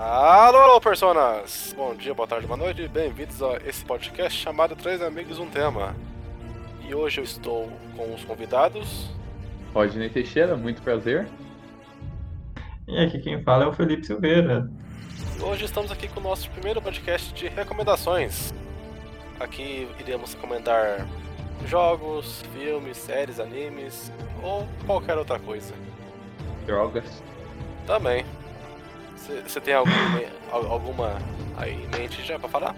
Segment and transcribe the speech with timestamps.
[0.00, 1.74] Alô, alô, personas!
[1.76, 5.92] Bom dia, boa tarde, boa noite, bem-vindos a esse podcast chamado Três Amigos Um Tema.
[6.86, 9.10] E hoje eu estou com os convidados.
[9.74, 11.26] Rodney Teixeira, muito prazer.
[12.86, 14.70] E aqui quem fala é o Felipe Silveira.
[15.36, 18.54] E hoje estamos aqui com o nosso primeiro podcast de recomendações.
[19.40, 21.08] Aqui iremos recomendar
[21.66, 24.12] jogos, filmes, séries, animes
[24.44, 25.74] ou qualquer outra coisa.
[26.66, 27.20] Drogas.
[27.84, 28.24] Também.
[29.46, 29.90] Você tem algum,
[30.50, 31.18] alguma
[31.56, 32.74] aí em mente já pra falar?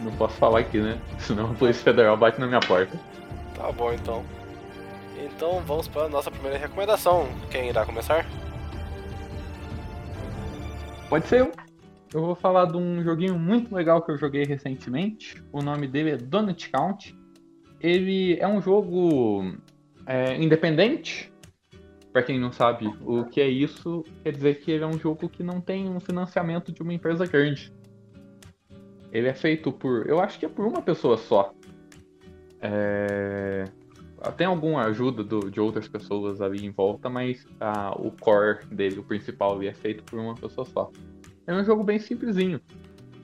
[0.00, 0.98] Não posso falar aqui, né?
[1.18, 2.98] Senão a Polícia Federal bate na minha porta.
[3.54, 4.24] Tá bom então.
[5.18, 7.28] Então vamos para a nossa primeira recomendação.
[7.50, 8.26] Quem irá começar?
[11.08, 11.52] Pode ser eu.
[12.12, 15.42] Eu vou falar de um joguinho muito legal que eu joguei recentemente.
[15.52, 17.14] O nome dele é Donut Count.
[17.80, 19.54] Ele é um jogo
[20.06, 21.29] é, independente.
[22.12, 25.28] Para quem não sabe o que é isso, quer dizer que ele é um jogo
[25.28, 27.72] que não tem um financiamento de uma empresa grande.
[29.12, 31.52] Ele é feito por, eu acho que é por uma pessoa só.
[32.60, 33.64] É...
[34.36, 38.98] Tem alguma ajuda do, de outras pessoas ali em volta, mas ah, o core dele,
[38.98, 40.90] o principal, ele é feito por uma pessoa só.
[41.46, 42.60] É um jogo bem simplesinho.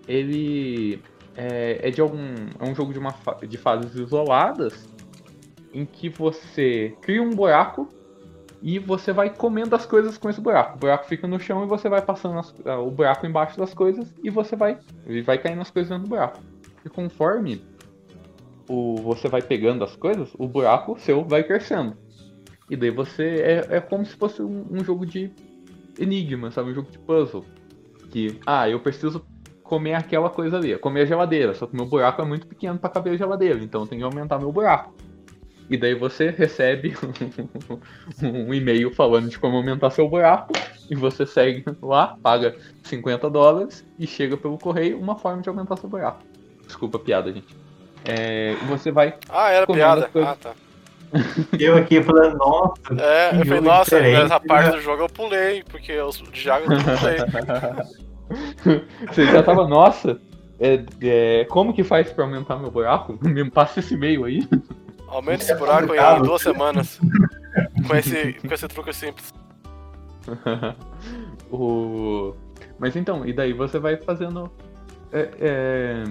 [0.09, 1.03] Ele
[1.37, 3.15] é, é de algum, é um jogo de, uma,
[3.47, 4.89] de fases isoladas
[5.73, 7.89] em que você cria um buraco
[8.63, 10.77] e você vai comendo as coisas com esse buraco.
[10.77, 13.75] O buraco fica no chão e você vai passando as, uh, o buraco embaixo das
[13.75, 16.41] coisas e você vai e vai caindo as coisas dentro do buraco.
[16.85, 17.63] E conforme
[18.69, 21.97] o, você vai pegando as coisas, o buraco seu vai crescendo.
[22.69, 25.31] E daí você é, é como se fosse um, um jogo de
[25.99, 26.71] enigma, sabe?
[26.71, 27.45] Um jogo de puzzle.
[28.11, 29.25] Que, ah, eu preciso
[29.63, 32.89] comer aquela coisa ali, comer a geladeira, só que meu buraco é muito pequeno para
[32.89, 34.95] caber a geladeira, então eu tenho que aumentar meu buraco.
[35.69, 36.95] E daí você recebe
[38.23, 40.53] um e-mail falando de como aumentar seu buraco.
[40.89, 45.77] E você segue lá, paga 50 dólares e chega pelo correio uma forma de aumentar
[45.77, 46.23] seu buraco.
[46.65, 47.57] Desculpa a piada, gente.
[48.05, 49.15] É, você vai.
[49.29, 50.09] Ah, era piada.
[50.15, 50.53] Ah, tá.
[51.59, 53.01] Eu aqui falando, nossa.
[53.01, 57.63] É, eu falei, nossa, essa parte do jogo eu pulei, porque eu já eu pulei.
[59.09, 60.21] você já tava, nossa,
[60.59, 63.19] é, é, como que faz pra aumentar meu buraco?
[63.23, 64.49] Me passa esse e-mail aí.
[65.09, 67.01] Aumenta esse buraco em duas semanas.
[67.87, 69.33] com, esse, com esse truque simples.
[71.51, 72.35] o...
[72.79, 74.51] Mas então, e daí você vai fazendo.
[75.13, 76.05] É, é,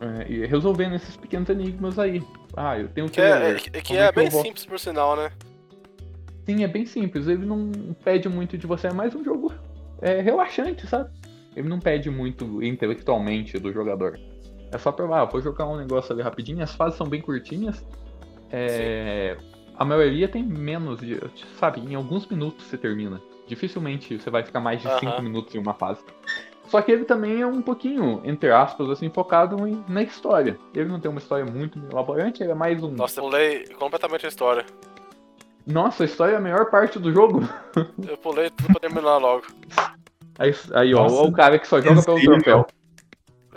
[0.00, 2.22] é, resolvendo esses pequenos enigmas aí.
[2.56, 3.14] Ah, eu tenho que.
[3.14, 4.42] Que é, que é, é bem vou...
[4.42, 5.30] simples por sinal, né?
[6.46, 7.26] Sim, é bem simples.
[7.26, 7.70] Ele não
[8.04, 9.52] pede muito de você, é mais um jogo
[10.00, 11.10] é, relaxante, sabe?
[11.54, 14.18] Ele não pede muito intelectualmente do jogador.
[14.72, 17.84] É só pra, ah, vou jogar um negócio ali rapidinho, as fases são bem curtinhas.
[18.50, 19.36] É,
[19.76, 21.20] a maioria tem menos de,
[21.58, 23.20] sabe, em alguns minutos você termina.
[23.46, 25.22] Dificilmente você vai ficar mais de 5 uh -huh.
[25.22, 26.02] minutos em uma fase.
[26.68, 30.58] Só que ele também é um pouquinho, entre aspas, assim, focado em, na história.
[30.74, 32.92] Ele não tem uma história muito elaborante, ele é mais um.
[32.92, 34.64] Nossa, eu pulei completamente a história.
[35.66, 37.46] Nossa, a história é a melhor parte do jogo.
[38.08, 39.44] Eu pulei tudo pra terminar logo.
[40.38, 42.66] Aí, aí ó, o cara que só joga pelo troféu.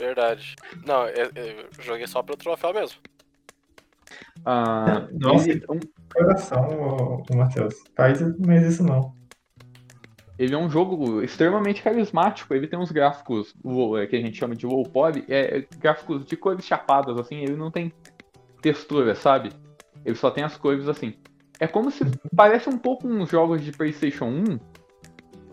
[0.05, 0.55] Verdade.
[0.85, 2.99] Não, eu, eu, joguei só pelo troféu mesmo.
[4.45, 5.65] Ah, Nossa, ele...
[5.67, 5.79] um
[6.13, 7.73] coração, o, Matheus.
[7.95, 9.15] Faz mais isso não.
[10.37, 12.53] Ele é um jogo extremamente carismático.
[12.53, 13.55] Ele tem uns gráficos
[13.99, 17.37] é, que a gente chama de low poly, é, é, gráficos de cores chapadas, assim.
[17.37, 17.91] Ele não tem
[18.61, 19.51] textura, sabe?
[20.03, 21.15] Ele só tem as cores assim.
[21.59, 22.03] É como se
[22.35, 24.59] parece um pouco uns jogos de PlayStation 1,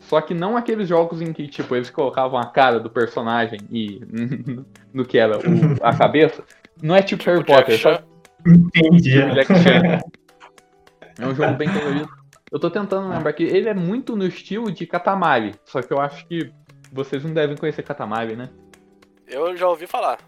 [0.08, 4.00] só que não aqueles jogos em que, tipo, eles colocavam a cara do personagem e
[4.92, 5.42] no que era o,
[5.82, 6.44] a cabeça.
[6.82, 8.04] Não é tipo, tipo Harry Potter, sabe?
[8.46, 9.12] Entendi.
[9.12, 9.52] Tipo
[11.22, 12.08] é um jogo bem colorido.
[12.50, 16.00] Eu tô tentando lembrar que ele é muito no estilo de Katamari, só que eu
[16.00, 16.52] acho que
[16.92, 18.50] vocês não devem conhecer Katamari, né?
[19.26, 20.18] Eu já ouvi falar.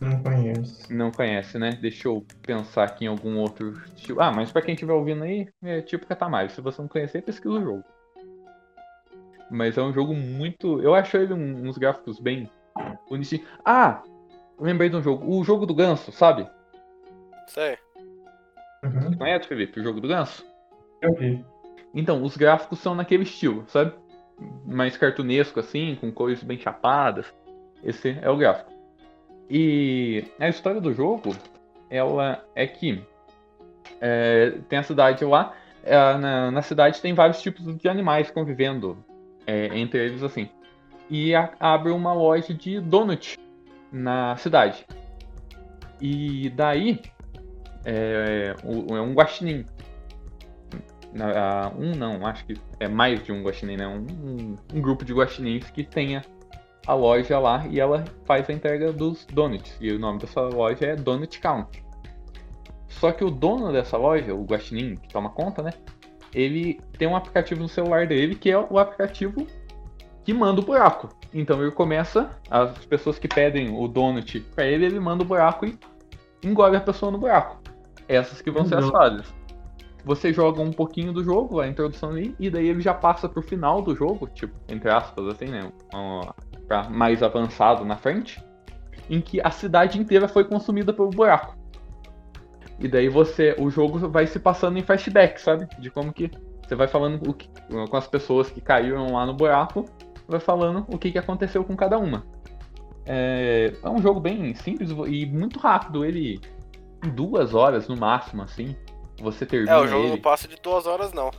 [0.00, 0.92] Não conheço.
[0.92, 1.70] Não conhece, né?
[1.80, 4.20] Deixa eu pensar aqui em algum outro estilo.
[4.20, 6.50] Ah, mas pra quem estiver ouvindo aí, é tipo Katamari.
[6.50, 7.84] Se você não conhecer, pesquisa o jogo.
[9.54, 10.82] Mas é um jogo muito.
[10.82, 12.50] Eu acho ele uns gráficos bem
[13.08, 13.46] bonitinhos.
[13.64, 14.02] Ah!
[14.58, 15.32] Lembrei de um jogo.
[15.32, 16.48] O jogo do ganso, sabe?
[17.46, 17.78] Sei.
[18.82, 19.10] Uhum.
[19.10, 20.44] Você conhece, Felipe, o jogo do ganso?
[21.00, 21.44] Eu vi.
[21.94, 23.92] Então, os gráficos são naquele estilo, sabe?
[24.66, 27.32] Mais cartunesco, assim, com cores bem chapadas.
[27.82, 28.72] Esse é o gráfico.
[29.48, 31.32] E a história do jogo,
[31.88, 33.04] ela é que
[34.00, 35.54] é, tem a cidade lá.
[35.84, 39.03] É, na, na cidade tem vários tipos de animais convivendo
[39.46, 40.48] é, entre eles assim.
[41.10, 43.38] E a, abre uma loja de donut
[43.92, 44.84] na cidade.
[46.00, 47.00] E daí
[47.84, 49.64] é, é um guaxinim.
[51.78, 53.86] um não, acho que é mais de um guaxinim, né?
[53.86, 56.22] Um, um, um grupo de guaxinins que tenha
[56.86, 59.76] a loja lá e ela faz a entrega dos donuts.
[59.80, 61.84] E o nome dessa loja é Donut Count.
[62.88, 65.72] Só que o dono dessa loja, o guaxinim que toma conta, né?
[66.34, 69.46] Ele tem um aplicativo no celular dele que é o aplicativo
[70.24, 71.08] que manda o buraco.
[71.32, 75.66] Então ele começa, as pessoas que pedem o donut pra ele, ele manda o buraco
[75.66, 75.78] e
[76.42, 77.58] engole a pessoa no buraco.
[78.08, 78.90] Essas que vão ser as Uhum.
[78.92, 79.34] fases.
[80.04, 83.40] Você joga um pouquinho do jogo, a introdução ali, e daí ele já passa pro
[83.40, 85.70] final do jogo, tipo, entre aspas, assim, né?
[85.94, 86.20] um-
[86.68, 88.42] Pra mais avançado na frente,
[89.10, 91.54] em que a cidade inteira foi consumida pelo buraco.
[92.78, 95.68] E daí você, o jogo vai se passando em flashback, sabe?
[95.78, 96.30] De como que
[96.66, 97.48] você vai falando que-
[97.88, 99.84] com as pessoas que caíram lá no buraco,
[100.26, 102.24] vai falando o que, que aconteceu com cada uma.
[103.06, 106.04] É, é um jogo bem simples e muito rápido.
[106.04, 106.40] Ele
[107.04, 108.74] em duas horas no máximo, assim,
[109.20, 110.10] você termina É, o jogo ele.
[110.12, 111.30] não passa de duas horas, não.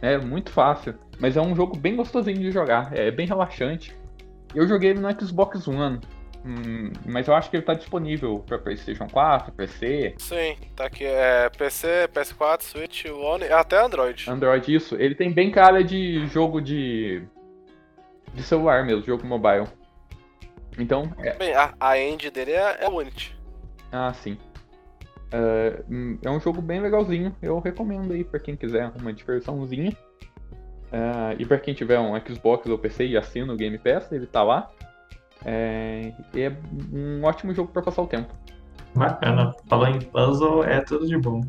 [0.00, 3.94] É muito fácil, mas é um jogo bem gostosinho de jogar, é bem relaxante.
[4.54, 5.98] Eu joguei ele no Xbox One,
[6.44, 11.04] hum, mas eu acho que ele tá disponível para PlayStation 4, PC, Sim, tá aqui.
[11.04, 14.28] É PC, PS4, Switch, One até Android.
[14.30, 14.96] Android, isso.
[14.96, 17.22] Ele tem bem cara de jogo de
[18.34, 19.66] de celular mesmo, jogo mobile.
[20.78, 23.36] Então, é, Bem, a, a end dele é, é Unity.
[23.92, 24.38] ah, sim.
[25.32, 29.96] É, hum, é um jogo bem legalzinho, eu recomendo aí pra quem quiser uma diversãozinha.
[30.92, 34.26] É, e pra quem tiver um Xbox ou PC e assina o Game Pass, ele
[34.26, 34.70] tá lá.
[35.44, 36.56] É, e é
[36.92, 38.34] um ótimo jogo pra passar o tempo.
[38.94, 39.54] Bacana.
[39.68, 41.40] Falou em puzzle, é tudo de bom.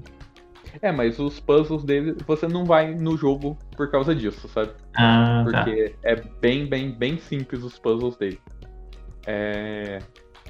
[0.81, 4.71] É, mas os puzzles dele, você não vai no jogo por causa disso, sabe?
[4.95, 5.63] Ah, tá.
[5.65, 8.39] Porque é bem, bem, bem simples os puzzles dele.
[9.25, 9.99] É,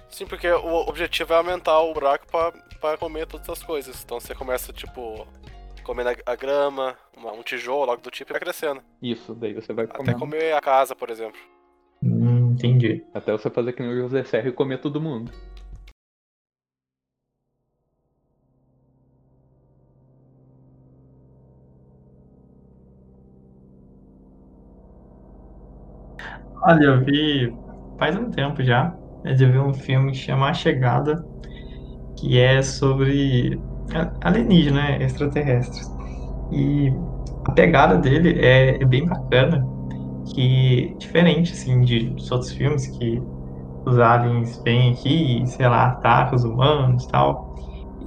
[0.10, 2.52] Sim, porque o objetivo é aumentar o buraco pra,
[2.82, 4.04] pra comer todas as coisas.
[4.04, 5.26] Então você começa, tipo,
[5.84, 8.82] comendo a, grama, uma- um tijolo, algo do tipo, e vai crescendo.
[9.02, 10.20] isso, daí você vai Até comendo.
[10.20, 11.40] comer a casa, por exemplo.
[12.52, 13.06] Entendi.
[13.14, 15.32] Até você fazer que nem o José Serra e comer todo mundo.
[26.64, 27.60] Olha, eu vi
[27.98, 28.96] faz um tempo já.
[29.24, 31.16] Eu já vi um filme que chama A Chegada,
[32.18, 33.62] que é sobre
[34.22, 35.88] alienígena, né, extraterrestres.
[36.52, 36.92] E
[37.46, 39.66] a pegada dele é, é bem bacana,
[40.34, 43.22] que diferente assim de outros filmes que
[43.86, 47.56] os aliens vêm aqui sei lá, atacam os humanos, tal.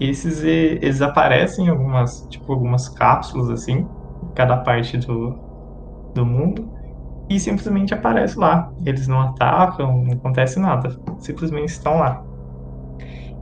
[0.00, 3.78] Esses eles aparecem em algumas, tipo, algumas cápsulas assim,
[4.22, 5.38] em cada parte do
[6.14, 6.70] do mundo
[7.28, 8.70] e simplesmente aparece lá.
[8.84, 10.96] Eles não atacam, não acontece nada.
[11.18, 12.22] Simplesmente estão lá.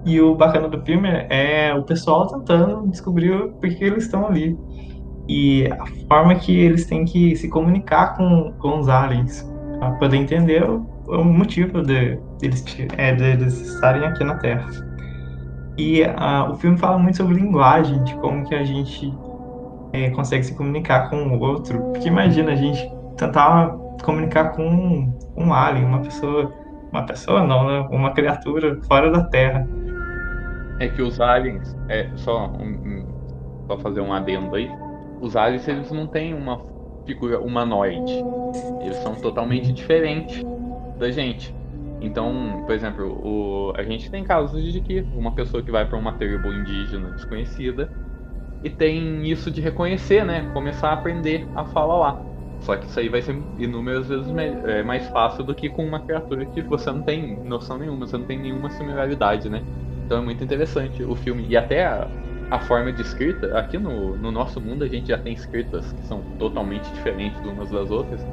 [0.04, 4.56] E o bacana do filme é o pessoal tentando descobrir por que eles estão ali.
[5.32, 9.50] E a forma que eles têm que se comunicar com, com os aliens.
[9.78, 12.62] Para poder entender o, o motivo de, deles,
[12.98, 14.68] é, deles estarem aqui na Terra.
[15.78, 19.10] E ah, o filme fala muito sobre linguagem, de como que a gente
[19.94, 21.80] é, consegue se comunicar com o outro.
[21.92, 22.86] Porque imagina a gente
[23.16, 23.70] tentar
[24.04, 26.52] comunicar com um, um alien, uma pessoa,
[26.92, 27.88] uma pessoa não, né?
[27.90, 29.66] Uma criatura fora da Terra.
[30.78, 33.06] É que os aliens, é só, um, um-
[33.66, 34.70] só fazer um adendo aí,
[35.22, 36.60] os aliens eles não têm uma
[37.06, 38.12] figura humanoide,
[38.80, 40.42] eles são totalmente diferentes
[40.98, 41.54] da gente.
[42.00, 45.96] Então, por exemplo, o, a gente tem casos de que uma pessoa que vai para
[45.96, 47.88] uma tribo indígena desconhecida
[48.62, 50.50] e tem isso de reconhecer, né?
[50.52, 52.22] Começar a aprender a falar lá.
[52.60, 54.32] Só que isso aí vai ser inúmeras vezes
[54.66, 58.16] é, mais fácil do que com uma criatura que você não tem noção nenhuma, você
[58.16, 59.62] não tem nenhuma similaridade, né?
[60.04, 61.44] Então é muito interessante o filme.
[61.48, 62.06] E até
[62.54, 66.06] a, forma de escrita, aqui no, no nosso mundo a gente já tem escritas que
[66.06, 68.24] são totalmente diferentes umas das outras,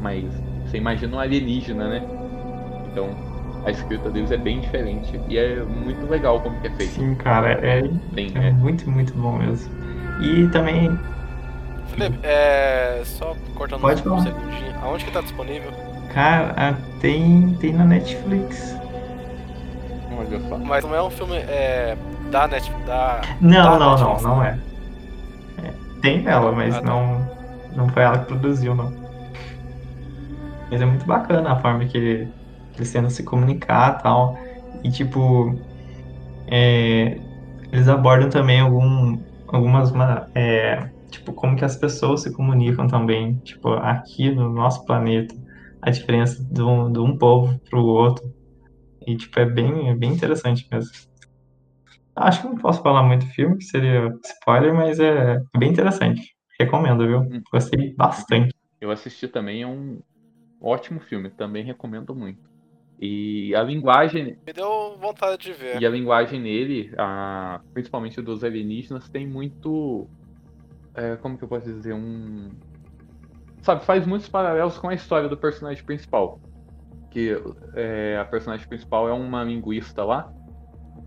[0.00, 0.24] mas
[0.64, 2.02] você imagina um alienígena, né?
[2.90, 3.10] Então
[3.64, 6.92] a escrita deles é bem diferente e é muito legal como que é feito.
[6.92, 7.82] Sim, cara, é,
[8.14, 9.72] Tem, é é, muito, muito bom mesmo.
[10.20, 10.96] E também,
[11.88, 13.02] Felipe, é.
[13.04, 14.22] Só cortando Pode um falar.
[14.22, 14.74] segundinho.
[14.82, 15.70] Aonde que tá disponível?
[16.12, 18.74] cara, tem, tem na Netflix.
[20.64, 21.96] Mas não é um filme é,
[22.30, 22.84] da Netflix.
[22.86, 23.20] Da...
[23.40, 24.58] Não, Da não, não, Netflix, não é.
[25.58, 27.28] É, Tem nela, mas Ah, não,
[27.68, 28.94] não foi ela que produziu, não.
[30.70, 31.96] Mas é muito bacana a forma que
[32.76, 34.34] eles tentam se comunicar e tal.
[34.82, 35.64] E, tipo,
[36.50, 37.18] é,
[37.72, 39.16] eles abordam também algum,
[39.48, 44.84] algumas, ma- é, tipo, como que as pessoas se comunicam também, tipo, aqui no nosso
[44.86, 45.34] planeta,
[45.82, 48.24] a diferença de um, de um povo pro outro.
[49.06, 50.90] E, tipo, é bem, é bem interessante mesmo.
[52.16, 56.34] Acho que não posso falar muito do filme, que seria spoiler, mas é bem interessante.
[56.58, 57.20] recomendo, viu?
[57.20, 57.42] Hum.
[57.50, 58.54] Gostei bastante.
[58.80, 60.00] Eu assisti também, é um
[60.60, 62.38] ótimo filme, também recomendo muito.
[63.00, 65.80] E a linguagem, Me deu vontade de ver.
[65.80, 70.08] e a linguagem nele, a- principalmente dos alienígenas, tem muito.
[70.94, 71.92] é, como que eu posso dizer?
[71.92, 72.50] Um.
[73.62, 76.38] Sabe, faz muitos paralelos com a história do personagem principal.
[77.10, 77.36] Que
[77.74, 80.30] é, a personagem principal é uma linguista lá,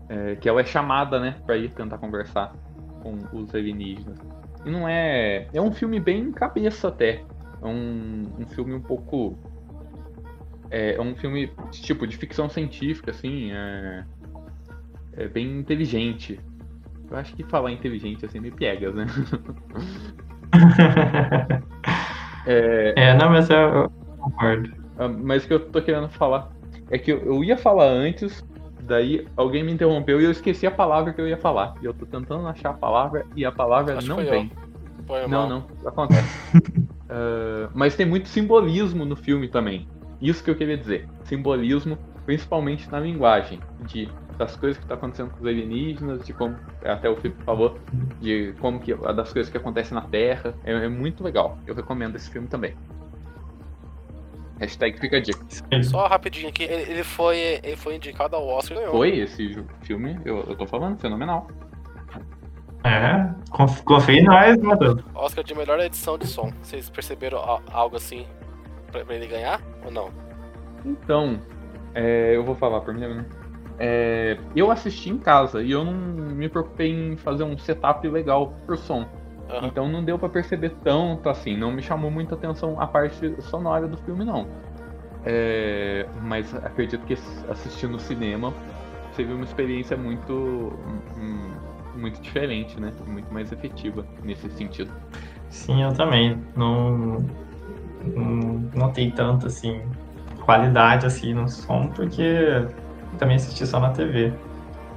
[0.08, 2.54] é, que ela é chamada, né, pra ir tentar conversar
[3.02, 4.18] com os alienígenas.
[4.64, 5.48] E não é.
[5.52, 7.24] É um filme bem cabeça até.
[7.62, 9.38] É um, um filme um pouco.
[10.70, 13.52] É, é um filme tipo de ficção científica, assim.
[13.52, 14.04] É,
[15.12, 16.40] é bem inteligente.
[17.10, 19.06] Eu acho que falar inteligente assim me pega, né?
[22.44, 24.70] É, É, não, mas eu, eu concordo.
[24.96, 26.50] ah, mas o que eu tô querendo falar
[26.90, 28.44] é que eu, eu ia falar antes,
[28.88, 31.74] daí alguém me interrompeu e eu esqueci a palavra que eu ia falar.
[31.80, 34.50] E eu tô tentando achar a palavra e a palavra Acho não vem.
[35.28, 36.28] Não, não, acontece.
[37.10, 39.88] Ah, mas tem muito simbolismo no filme também.
[40.20, 41.08] Isso que eu queria dizer.
[41.24, 46.54] Simbolismo, principalmente na linguagem, de das coisas que tá acontecendo com os alienígenas, de como
[46.84, 47.76] até o Felipe falou,
[48.20, 50.54] de como que das coisas que acontecem na Terra.
[50.62, 51.58] É, é muito legal.
[51.66, 52.74] Eu recomendo esse filme também.
[54.60, 55.38] Hashtag fica a dica.
[55.84, 58.92] Só rapidinho aqui, ele, ele foi, ele foi indicado ao Oscar e ganhou.
[58.96, 61.46] Foi esse filme, eu, eu tô falando, fenomenal.
[62.84, 65.02] É, conf- confia em nós, Matheus.
[65.14, 66.50] Oscar de melhor edição de som.
[66.62, 67.38] Vocês perceberam
[67.72, 68.26] algo assim
[68.90, 70.10] pra, pra ele ganhar ou não?
[70.84, 71.40] Então,
[71.94, 73.26] é, eu vou falar primeiro, né?
[73.80, 78.54] É, eu assisti em casa e eu não me preocupei em fazer um setup legal
[78.66, 79.06] pro som.
[79.48, 79.66] Aham.
[79.66, 83.88] Então não deu pra perceber tanto assim, não me chamou muita atenção a parte sonora
[83.88, 84.46] do filme não.
[85.24, 87.14] É, mas acredito que
[87.48, 88.52] assistir no cinema
[89.14, 90.72] seria uma experiência muito
[91.16, 91.50] hum,
[91.98, 92.92] muito diferente, né?
[93.06, 94.90] Muito mais efetiva nesse sentido.
[95.50, 96.40] Sim, eu também.
[96.54, 97.24] Não,
[98.14, 99.82] não notei tanto, assim,
[100.44, 102.66] qualidade, assim, no som, porque
[103.18, 104.32] também assisti só na TV.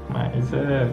[0.10, 0.92] Mas é,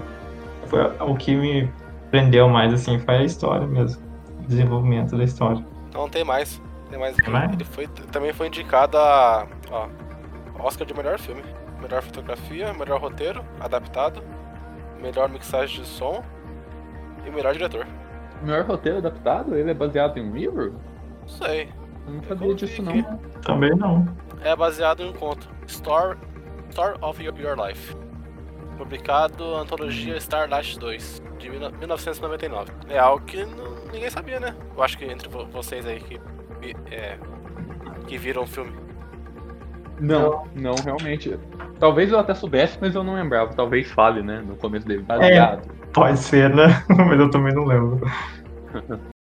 [0.66, 1.70] foi o que me
[2.10, 4.02] prendeu mais, assim, foi a história mesmo.
[4.40, 5.64] O desenvolvimento da história.
[5.92, 6.60] Não tem mais.
[6.90, 7.24] Tem mais aqui.
[7.24, 7.52] Tem mais?
[7.52, 9.88] Ele foi, também foi indicado a ó,
[10.58, 11.42] Oscar de melhor filme.
[11.80, 14.20] Melhor fotografia, melhor roteiro, adaptado,
[15.00, 16.24] melhor mixagem de som
[17.24, 17.86] e melhor diretor.
[18.42, 20.74] Melhor roteiro adaptado, ele é baseado em um livro?
[21.20, 21.68] Não sei.
[22.06, 23.02] Eu não sabia disso não.
[23.42, 24.08] Também não.
[24.42, 25.48] É baseado em um conto.
[25.66, 26.18] Story,
[26.70, 27.94] Story of Your, Your Life.
[28.78, 32.70] Publicado Antologia Starlight 2, de 1999.
[32.88, 34.54] É algo que não- ninguém sabia, né?
[34.76, 36.18] Eu acho que entre vo- vocês aí que,
[36.90, 37.18] é,
[38.06, 38.72] que viram o filme.
[40.00, 41.36] Não, não, realmente.
[41.80, 43.52] Talvez eu até soubesse, mas eu não lembrava.
[43.52, 44.42] Talvez fale, né?
[44.46, 45.02] No começo dele.
[45.02, 45.68] Baseado.
[45.92, 46.66] Pode ser, né?
[47.08, 48.00] Mas eu também não lembro.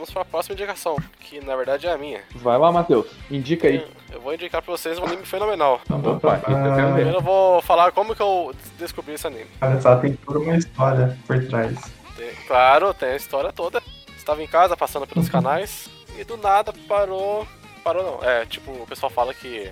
[0.00, 2.22] Vamos para a próxima indicação, que na verdade é a minha.
[2.36, 3.06] Vai lá, Matheus.
[3.30, 3.86] Indica aí.
[4.10, 5.78] Eu vou indicar pra vocês um anime fenomenal.
[5.90, 9.44] Opa, isso eu eu vou falar como que eu descobri esse anime.
[9.60, 11.78] Olha só, tem toda uma história por trás.
[12.16, 13.82] Tem- claro, tem a história toda.
[14.16, 17.46] Estava em casa passando pelos canais e do nada parou.
[17.84, 18.26] Parou não.
[18.26, 19.70] É, tipo, o pessoal fala que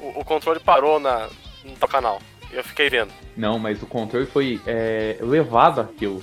[0.00, 1.28] o, o controle parou na,
[1.62, 2.22] no canal.
[2.50, 3.12] E eu fiquei vendo.
[3.36, 6.22] Não, mas o controle foi é, levado àquilo.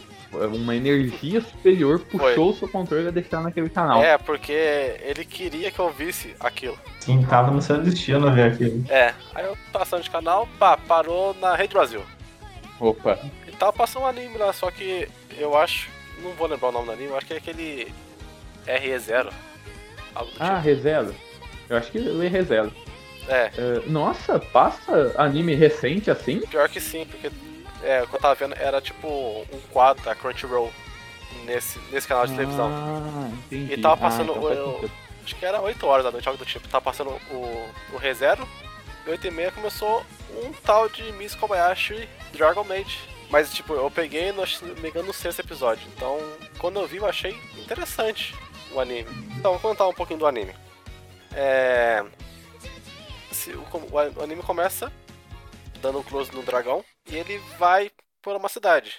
[0.53, 4.01] Uma energia superior puxou o seu controle a deixar naquele canal.
[4.03, 6.77] É, porque ele queria que eu visse aquilo.
[6.99, 8.83] Sim, tava no seu destino ver aquilo.
[8.89, 12.01] É, aí eu passando de canal, pá, parou na Rede Brasil.
[12.79, 13.17] Opa.
[13.47, 15.89] E tava passando um anime lá, só que eu acho.
[16.21, 17.87] Não vou lembrar o nome do anime, eu acho que é aquele
[18.67, 19.31] RE0.
[20.13, 21.13] Algo do Ah, Rezelo.
[21.69, 22.69] Eu acho que lê Rezelo.
[22.71, 22.85] tipo.
[23.27, 26.39] É, É, nossa, passa anime recente assim?
[26.41, 27.29] pior que sim, porque
[27.85, 30.71] é, o que eu tava vendo era tipo um quadro da Crunchyroll
[31.45, 32.69] nesse, nesse canal de televisão.
[32.71, 33.73] Ah, entendi.
[33.73, 34.91] E tava Ah, passando então o- faz eu-.
[35.23, 36.67] Acho que era 8 horas da noite, algo do tipo.
[36.67, 38.47] Tava passando o, o ReZero.
[39.07, 40.05] E 8 e meia começou
[40.43, 42.99] um tal de Miss Kobayashi Dragon Maid.
[43.29, 44.43] Mas, tipo, eu peguei, no,
[44.81, 45.87] me engano, no sexto episódio.
[45.95, 46.19] Então,
[46.59, 48.35] quando eu vi, eu achei interessante
[48.71, 49.09] o anime.
[49.35, 50.53] Então, vou contar um pouquinho do anime.
[51.33, 52.05] É...
[53.31, 53.65] se o,
[54.15, 54.91] o anime começa
[55.81, 56.83] dando um close no dragão.
[57.07, 58.95] E ele vai por uma cidade.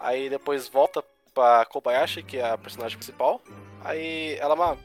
[0.00, 1.02] Aí depois volta
[1.34, 3.40] pra Kobayashi, que é a personagem principal.
[3.84, 4.78] Aí ela é uma,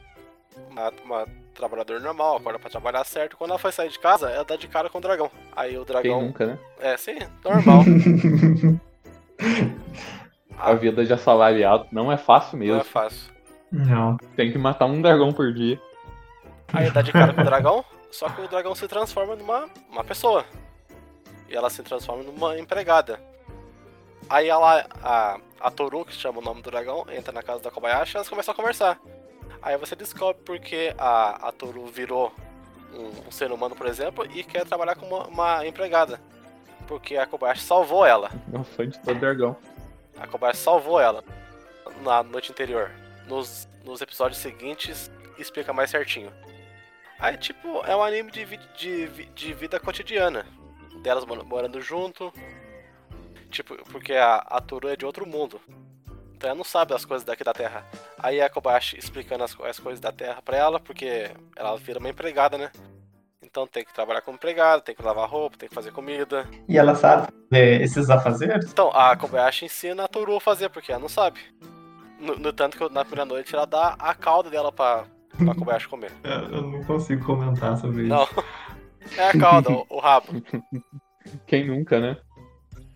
[0.70, 3.36] uma, uma trabalhadora normal, acorda pra trabalhar certo.
[3.36, 5.30] Quando ela foi sair de casa, ela dá de cara com o dragão.
[5.54, 6.22] Aí o Quem dragão.
[6.22, 6.58] nunca, né?
[6.80, 7.82] É, sim, normal.
[10.58, 12.80] A vida de assalariado não é fácil Não mesmo.
[12.80, 13.32] é fácil.
[13.70, 14.16] Não.
[14.36, 15.80] Tem que matar um dragão por dia.
[16.72, 20.04] Aí dá de cara com o dragão, só que o dragão se transforma numa uma
[20.04, 20.44] pessoa.
[21.54, 23.20] E ela se transforma numa empregada.
[24.28, 27.70] Aí ela, a, a Toru, que chama o nome do dragão, entra na casa da
[27.70, 29.00] Kobayashi e elas começam a conversar.
[29.62, 32.32] Aí você descobre porque a, a Toru virou
[32.92, 36.20] um, um ser humano, por exemplo, e quer trabalhar como uma, uma empregada.
[36.88, 38.32] Porque a Kobayashi salvou ela.
[38.52, 39.56] É um fã de todo dragão.
[40.18, 41.22] A Kobayashi salvou ela
[42.02, 42.90] na noite anterior.
[43.28, 45.08] Nos, nos episódios seguintes,
[45.38, 46.32] explica mais certinho.
[47.16, 48.44] Aí, tipo, é um anime de,
[48.76, 50.44] de, de vida cotidiana.
[51.02, 52.32] Delas mor- morando junto.
[53.50, 55.60] Tipo, porque a, a Toru é de outro mundo.
[56.36, 57.86] Então ela não sabe as coisas daqui da Terra.
[58.18, 62.08] Aí a Kobayashi explicando as, as coisas da Terra pra ela, porque ela vira uma
[62.08, 62.70] empregada, né?
[63.42, 66.48] Então tem que trabalhar como empregada, tem que lavar roupa, tem que fazer comida.
[66.68, 68.68] E ela sabe fazer esses afazeres?
[68.70, 71.38] Então, a Kobayashi ensina a Toru a fazer, porque ela não sabe.
[72.18, 75.04] No, no tanto que na primeira noite ela dá a cauda dela pra,
[75.38, 76.10] pra Kobayashi comer.
[76.24, 78.08] Eu, eu não consigo comentar sobre isso.
[78.08, 78.26] Não.
[79.16, 80.28] É a cauda, o, o rabo.
[81.46, 82.16] Quem nunca, né?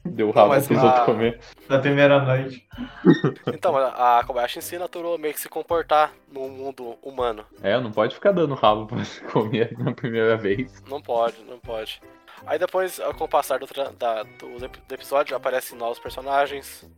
[0.04, 1.40] Deu rabo mas pros a- outros comer.
[1.68, 2.66] Da primeira noite.
[3.52, 7.44] Então, a Kobayashi ensina a Toru meio que se comportar no mundo humano.
[7.62, 8.98] É, não pode ficar dando rabo pra
[9.32, 10.82] comer na primeira vez.
[10.88, 12.00] Não pode, não pode.
[12.46, 16.88] Aí depois, com o passar do, tra- da- do, do episódio, aparecem novos personagens.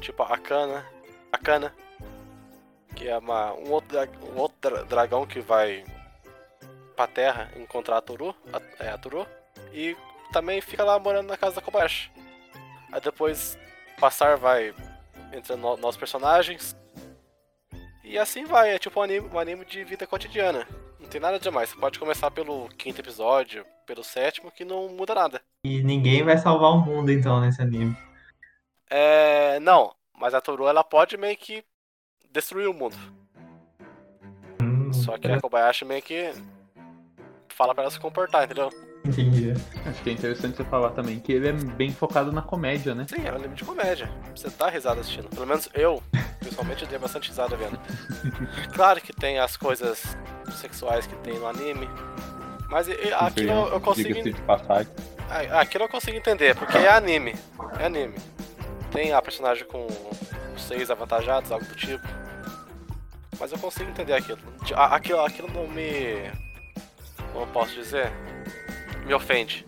[0.00, 0.86] Tipo a Kana.
[1.32, 1.74] A Kana.
[2.94, 3.98] Que é uma, um outro,
[4.34, 5.84] um outro dra- dragão que vai
[6.98, 8.34] pra terra encontrar a Toru.
[8.52, 9.24] A, é, a Toru.
[9.72, 9.96] E
[10.32, 12.10] também fica lá morando na casa da Kobayashi.
[12.92, 13.56] Aí depois,
[14.00, 14.74] passar vai
[15.32, 16.76] entrando no- novos personagens.
[18.02, 20.66] E assim vai, é tipo um anime, um anime de vida cotidiana.
[20.98, 21.68] Não tem nada demais.
[21.70, 25.40] Você pode começar pelo quinto episódio, pelo sétimo, que não muda nada.
[25.64, 27.96] E ninguém vai salvar o mundo, então, nesse anime.
[28.90, 29.60] É.
[29.60, 31.62] Não, mas a Toru ela pode meio que
[32.32, 32.96] destruir o mundo.
[34.60, 36.32] Hum, Só que a Kobayashi meio que
[37.58, 38.70] fala pra ela se comportar, entendeu?
[39.04, 39.52] Entendi.
[39.84, 43.04] Acho que é interessante você falar também que ele é bem focado na comédia, né?
[43.08, 44.08] Sim, é um anime de comédia.
[44.34, 45.28] Você dá risada assistindo.
[45.28, 46.00] Pelo menos eu,
[46.38, 47.78] pessoalmente, dei bastante risada vendo.
[48.72, 50.16] Claro que tem as coisas
[50.52, 51.88] sexuais que tem no anime.
[52.70, 54.22] Mas aquilo eu, eu consigo.
[54.22, 54.92] De passagem.
[55.28, 57.34] Ah, Aquilo eu consigo entender, porque é anime.
[57.80, 58.14] É anime.
[58.92, 59.86] Tem a personagem com
[60.56, 62.06] seis avantajados, algo do tipo.
[63.38, 64.38] Mas eu consigo entender aquilo.
[64.74, 66.30] Aquilo, aquilo não me.
[67.38, 68.10] Como eu posso dizer?
[69.06, 69.64] Me ofende.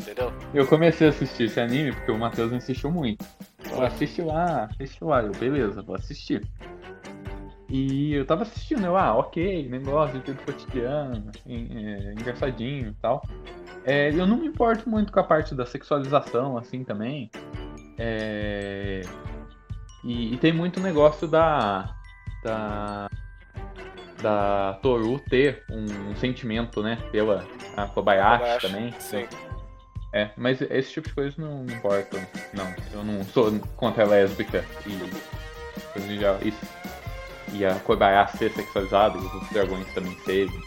[0.00, 0.32] Entendeu?
[0.54, 3.22] Eu comecei a assistir esse anime porque o Matheus insistiu muito.
[3.70, 6.48] Eu assisti lá, assisti lá, eu, beleza, vou assistir.
[7.68, 13.22] E eu tava assistindo, eu, ah, ok, negócio de vida cotidiano, é, engraçadinho e tal.
[13.84, 17.30] É, eu não me importo muito com a parte da sexualização, assim, também.
[17.98, 19.02] É,
[20.02, 21.94] e, e tem muito negócio da.
[22.42, 23.10] Da.
[24.26, 26.98] Da Toru ter um, sentimento, né?
[27.12, 28.94] Pela a Kobayashi, Kobayashi, também.
[28.98, 29.24] Sim.
[30.12, 32.28] É, mas esse tipo de coisa não importa.
[32.52, 34.98] Não, eu não sou contra a lésbica e
[35.92, 36.38] coisa geral.
[36.42, 36.58] Isso.
[37.52, 40.60] E a Kobayashi ser sexualizada, e os dragões também serem.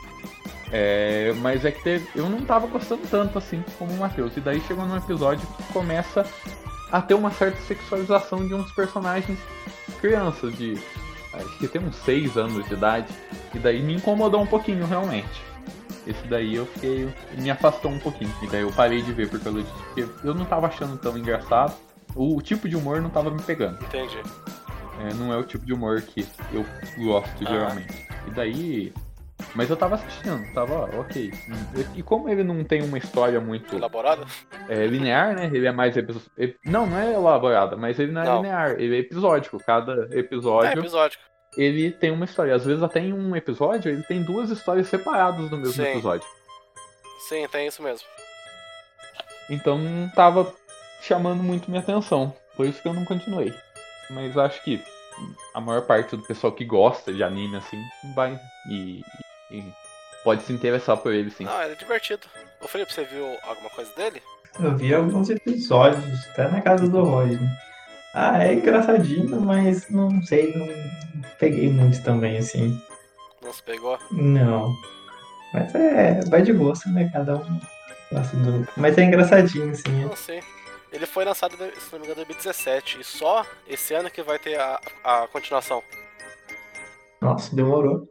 [0.71, 4.37] É, mas é que teve, eu não tava gostando tanto assim como o Matheus.
[4.37, 6.25] E daí chegou num episódio que começa
[6.93, 9.37] a ter uma certa sexualização de uns personagens
[9.99, 10.79] crianças, de
[11.33, 13.07] acho que tem uns 6 anos de idade.
[13.53, 15.41] E daí me incomodou um pouquinho realmente.
[16.07, 17.13] Esse daí eu fiquei.
[17.37, 18.33] me afastou um pouquinho.
[18.41, 19.73] E daí eu parei de ver por causa disso.
[19.93, 21.75] Porque eu não tava achando tão engraçado.
[22.15, 23.83] O tipo de humor não tava me pegando.
[23.83, 24.17] Entendi.
[25.01, 26.65] É, não é o tipo de humor que eu
[26.97, 27.49] gosto Ah.
[27.51, 28.07] geralmente.
[28.27, 28.93] E daí.
[29.55, 31.31] Mas eu tava assistindo, tava ok.
[31.95, 34.25] E como ele não tem uma história muito Elaborado?
[34.67, 35.45] é, linear, né?
[35.51, 36.29] Ele é mais episo-
[36.63, 38.37] Não, não é elaborada, mas ele não é Não.
[38.37, 38.71] linear.
[38.79, 39.57] Ele é episódico.
[39.63, 41.23] Cada É episódio episódico.
[41.57, 42.53] ele tem uma história.
[42.53, 45.89] Às vezes até em um episódio ele tem duas histórias separadas no mesmo Sim.
[45.91, 46.27] episódio.
[47.27, 48.07] Sim, tem isso mesmo.
[49.49, 50.53] Então não tava
[51.01, 52.35] chamando muito minha atenção.
[52.55, 53.53] Por isso que eu não continuei.
[54.11, 54.81] Mas acho que
[55.53, 57.81] a maior parte do pessoal que gosta de anime assim
[58.15, 58.39] vai
[58.71, 59.01] e,
[59.51, 59.63] e
[60.23, 61.45] pode se interessar por ele sim.
[61.45, 62.27] Não, ele é divertido.
[62.61, 64.21] Ô Felipe, você viu alguma coisa dele?
[64.59, 67.39] Eu vi alguns episódios, até na casa do Roger.
[68.13, 70.67] Ah, é engraçadinho, mas não sei, não
[71.39, 72.81] peguei muito também, assim.
[73.41, 73.97] Não se pegou?
[74.11, 74.73] Não.
[75.53, 77.09] Mas é, vai de gosto, né?
[77.13, 77.59] Cada um
[78.11, 78.67] gosta do.
[78.75, 80.05] Mas é engraçadinho, assim.
[80.05, 80.41] Não sei.
[80.91, 82.99] Ele foi lançado, se não me engano, em 2017.
[82.99, 85.83] E só esse ano que vai ter a, a continuação.
[87.21, 88.07] Nossa, demorou.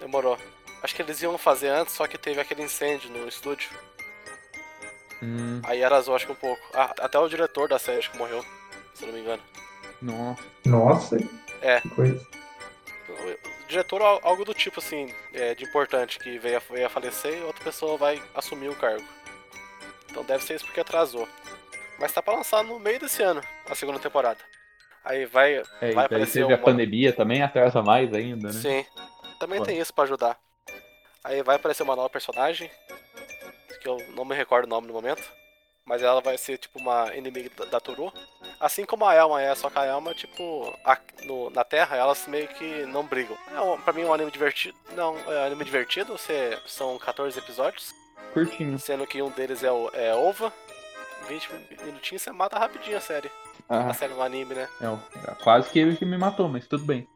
[0.00, 0.38] Demorou.
[0.82, 3.68] Acho que eles iam fazer antes, só que teve aquele incêndio no estúdio.
[5.22, 6.62] Hum, Aí atrasou, acho que um pouco.
[6.72, 8.44] Ah, até o diretor da série acho que morreu,
[8.94, 9.42] se eu não me engano.
[10.00, 10.42] nossa.
[10.66, 11.16] Nossa.
[11.60, 11.80] É.
[11.80, 12.26] Que coisa.
[13.08, 16.90] O diretor, al- algo do tipo assim, é, de importante, que veio a, veio a
[16.90, 19.04] falecer e outra pessoa vai assumir o cargo.
[20.08, 21.28] Então deve ser isso porque atrasou.
[21.98, 23.42] Mas tá pra lançar no meio desse ano.
[23.68, 24.38] a segunda temporada.
[25.04, 26.58] Aí vai, É, vai aparecer teve a uma...
[26.58, 28.60] pandemia também, atrasa mais ainda, né?
[28.60, 28.86] Sim.
[29.40, 29.64] Também Pô.
[29.66, 30.38] tem isso pra ajudar.
[31.24, 32.70] Aí vai aparecer uma nova personagem,
[33.80, 35.22] que eu não me recordo o nome no momento,
[35.84, 38.12] mas ela vai ser tipo uma inimiga da, da Toru.
[38.60, 42.26] Assim como a Elma é, só que a Elma, tipo, a- no- na Terra, elas
[42.26, 43.36] meio que não brigam.
[43.54, 44.76] É um, pra mim um anime divertido.
[44.92, 47.92] Não, é um anime divertido, você, são 14 episódios,
[48.32, 48.78] Curtinho.
[48.78, 50.52] sendo que um deles é, o, é OVA.
[51.28, 51.48] 20
[51.84, 53.30] minutinhos você mata rapidinho a série.
[53.68, 54.66] Ah, A série no anime, né?
[54.80, 57.06] é, é quase que ele que me matou, mas tudo bem.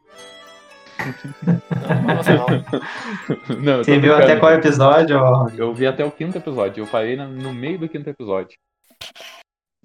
[1.43, 4.01] Não, não, você não.
[4.01, 5.49] Viu até qual episódio, ó?
[5.49, 6.83] Eu vi até o quinto episódio.
[6.83, 8.57] Eu parei no meio do quinto episódio.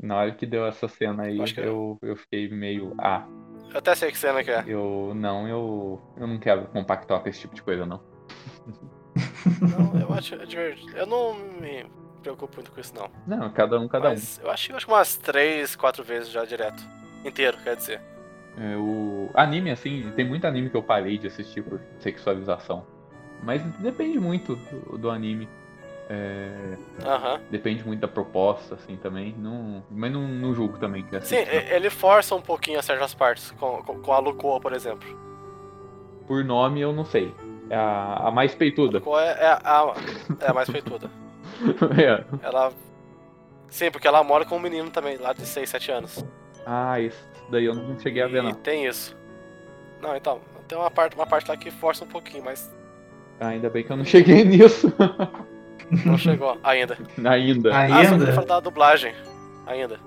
[0.00, 2.94] Na hora que deu essa cena aí, eu, eu fiquei meio.
[2.98, 3.26] Ah,
[3.72, 4.62] Eu até sei que cena que é.
[4.66, 5.12] eu.
[5.14, 6.00] Não, eu.
[6.16, 8.00] Eu não quero compactar com esse tipo de coisa, não.
[9.60, 10.96] Não, eu acho divertido.
[10.96, 11.84] Eu não me
[12.22, 13.10] preocupo muito com isso, não.
[13.26, 16.82] Não, cada um, cada Mas eu acho, eu acho umas 3, 4 vezes já direto.
[17.24, 18.00] Inteiro, quer dizer.
[18.56, 22.84] É, o anime, assim, tem muito anime que eu parei de assistir por sexualização.
[23.42, 25.48] Mas depende muito do, do anime.
[26.10, 27.38] É, Aham.
[27.50, 29.34] depende muito da proposta, assim, também.
[29.38, 31.52] Não, mas não, não julgo também que Sim, não.
[31.52, 35.06] ele força um pouquinho certas partes, com, com, a Lucoa, por exemplo.
[36.26, 37.32] Por nome, eu não sei.
[37.70, 38.98] É a, a mais A peituda.
[38.98, 39.94] Lucoa é, é a,
[40.40, 41.10] é a mais peituda.
[41.98, 42.24] É.
[42.46, 42.72] Ela.
[43.68, 46.24] Sim, porque ela mora com um menino também, lá de 6, 7 anos.
[46.64, 48.52] Ah, isso daí eu não cheguei a ver, E não.
[48.54, 49.16] tem isso.
[50.00, 52.72] Não, então, tem uma parte, uma parte lá que força um pouquinho, mas
[53.40, 54.92] Ah, ainda bem que eu não cheguei nisso.
[56.04, 56.96] não chegou ainda.
[57.24, 57.70] ainda.
[57.74, 59.14] Ah, só queria falar da dublagem.
[59.66, 60.00] Ainda.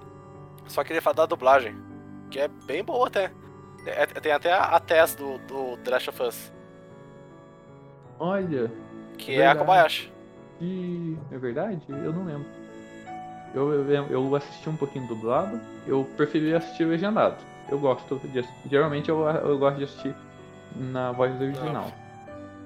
[0.67, 1.75] Só queria falar da dublagem.
[2.29, 3.31] Que é bem boa até.
[3.85, 6.53] É- tem até a, a Tess do, do The Last of Us.
[8.19, 8.71] Olha,
[9.17, 9.59] Que é, a Verdade.
[9.59, 10.13] Kobayashi.
[10.61, 11.81] e é verdade?
[11.89, 12.45] Eu não lembro.
[13.53, 17.37] Eu, eu, eu assisti um pouquinho dublado, eu preferi assistir legendado.
[17.69, 18.69] Eu gosto de assistir.
[18.69, 20.15] Geralmente eu, eu gosto de assistir
[20.75, 21.91] na voz original.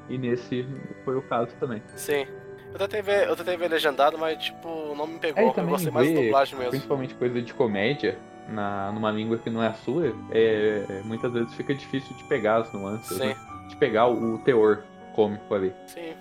[0.10, 0.67] E nesse
[1.04, 1.82] foi o caso também.
[1.95, 2.28] Sim.
[2.71, 5.41] Eu tentei ver, eu tentei ver legendado, mas tipo, não me pegou.
[5.41, 6.71] É, eu gostei mais dublagem mesmo.
[6.71, 8.17] Principalmente coisa de comédia,
[8.50, 12.58] na, numa língua que não é a sua, é, muitas vezes fica difícil de pegar
[12.58, 13.36] as nuances, né?
[13.69, 14.84] de pegar o, o teor
[15.15, 15.74] cômico ali.
[15.88, 16.13] sim.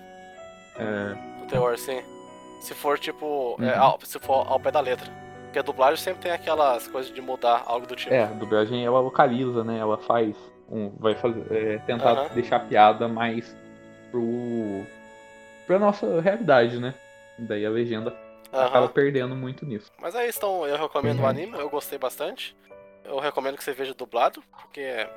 [0.77, 2.01] É, Do teor, sim.
[2.65, 3.55] Se for tipo.
[3.61, 3.81] é, Uhum.
[3.83, 5.05] ao- se for ao pé da letra.
[5.43, 8.11] Porque a dublagem sempre tem aquelas coisas de mudar algo do tipo.
[8.13, 9.77] É, a dublagem ela localiza, né?
[9.77, 10.35] Ela faz.
[10.67, 12.29] Um, vai fazer, é, tentar Aham.
[12.33, 13.55] deixar a piada mais
[14.09, 14.83] pro.
[15.67, 16.95] pra nossa realidade, né?
[17.37, 18.11] Daí a legenda
[18.51, 18.65] Aham.
[18.65, 19.91] acaba perdendo muito nisso.
[20.01, 21.27] Mas aí então, eu recomendo o Uhum.
[21.27, 22.57] anime, eu gostei bastante.
[23.03, 25.07] Eu recomendo que você veja dublado, porque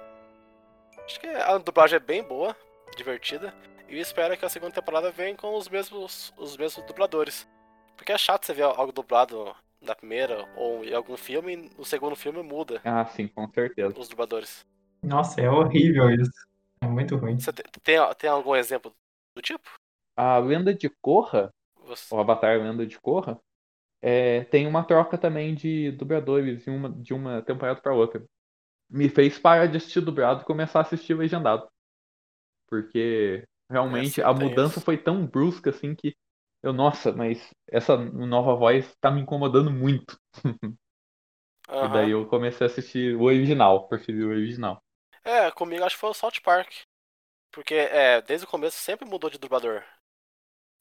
[1.07, 2.55] acho que a dublagem é bem boa,
[2.95, 3.55] divertida.
[3.89, 7.49] E eu espero que a segunda temporada venha com os mesmos, os mesmos dubladores.
[7.97, 11.85] Porque é chato você ver algo dublado da primeira ou em algum filme e no
[11.85, 13.99] segundo filme muda Ah, sim, com certeza.
[13.99, 14.67] os dubladores.
[15.03, 16.31] Nossa, é horrível isso.
[16.81, 17.39] É muito ruim.
[17.39, 18.95] Você te- tem, tem algum exemplo
[19.35, 19.69] do tipo?
[20.17, 21.51] A lenda de Korra,
[21.85, 23.41] Você- o Avatar Lenda de Korra,
[24.03, 28.23] é, tem uma troca também de dubladores de uma, de uma temporada para outra.
[28.91, 31.69] Me fez parar de assistir dublado e começar a assistir legendado.
[32.69, 36.17] Porque realmente a mudança foi tão brusca assim que
[36.63, 40.19] eu, nossa, mas essa nova voz tá me incomodando muito.
[41.71, 41.93] E Aham.
[41.93, 44.83] daí eu comecei a assistir o original, preferi o original.
[45.23, 46.73] É, comigo acho que foi o South Park.
[47.51, 49.85] Porque, é, desde o começo sempre mudou de dublador.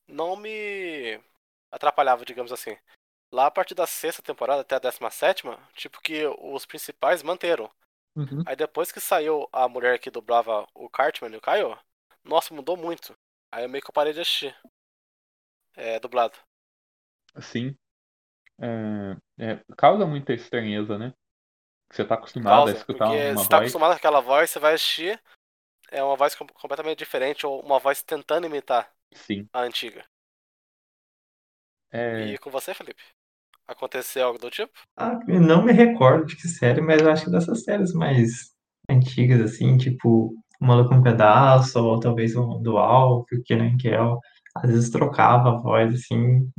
[0.08, 1.20] Não me
[1.72, 2.78] atrapalhava, digamos assim.
[3.32, 7.70] Lá a partir da sexta temporada até a décima sétima, tipo que os principais manteram.
[8.16, 8.44] Uhum.
[8.46, 11.78] Aí depois que saiu a mulher que dublava o Cartman e o Caio,
[12.28, 13.18] nossa, mudou muito.
[13.52, 14.56] Aí eu meio que eu parei de assistir.
[15.76, 16.38] É, dublado.
[17.42, 17.76] Sim.
[18.62, 21.14] É, é, causa muita estranheza, né?
[21.92, 23.58] Você tá acostumado a Causa, escutar porque uma você tá voz.
[23.58, 25.22] acostumado com aquela voz, você vai assistir,
[25.92, 29.50] é uma voz com- completamente diferente, ou uma voz tentando imitar Sim.
[29.54, 30.06] a antiga.
[31.92, 33.02] É, E com você, Felipe?
[33.68, 34.74] Aconteceu algo do tipo?
[34.96, 38.54] Ah, eu não me recordo de que série, mas eu acho que dessas séries mais
[38.90, 44.20] antigas, assim, tipo O Maluco um Pedaço, ou talvez um do Alf, o Kenan Kel,
[44.56, 46.50] às vezes trocava a voz, assim,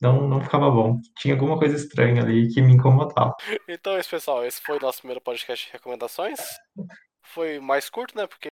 [0.00, 1.00] não, não ficava bom.
[1.18, 3.34] Tinha alguma coisa estranha ali que me incomodava.
[3.66, 4.44] Então é isso, pessoal.
[4.44, 6.38] Esse foi o nosso primeiro podcast de recomendações.
[7.22, 8.26] Foi mais curto, né?
[8.26, 8.48] Porque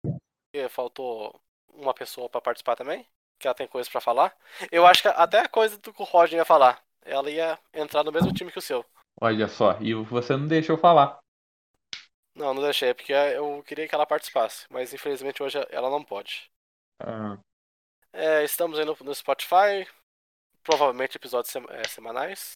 [0.69, 1.39] faltou
[1.73, 3.05] uma pessoa pra participar também.
[3.39, 4.33] Que ela tem coisas pra falar.
[4.71, 6.81] Eu acho que até a coisa do que o Roger ia falar.
[7.05, 8.83] Ela ia entrar no mesmo time que o seu.
[9.21, 11.17] olha só, e você não deixa eu falar.
[12.37, 14.65] Não, não deixei, porque eu queria que ela participasse.
[14.69, 16.49] Mas infelizmente hoje ela não pode.
[17.01, 17.37] Ah,
[18.13, 19.87] É, estamos aí no, no Spotify.
[20.63, 22.51] Provavelmente episódios sem- é, semanais.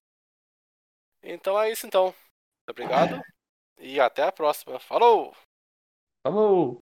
[1.23, 2.13] Então é isso então.
[2.69, 3.21] Obrigado.
[3.77, 4.79] E até a próxima.
[4.79, 5.35] Falou!
[6.25, 6.79] Falou!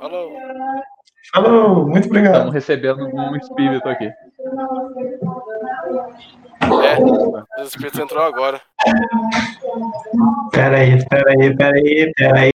[0.00, 0.32] Falou!
[1.32, 2.34] Falou, muito obrigado.
[2.34, 4.10] Estamos recebendo um espírito aqui.
[6.62, 8.60] É, o espírito entrou agora.
[10.52, 12.53] Pera aí, pera aí,